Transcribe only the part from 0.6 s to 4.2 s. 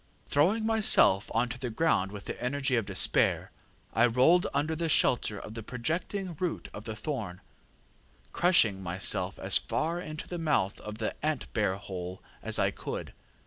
myself on to the ground with the energy of despair, I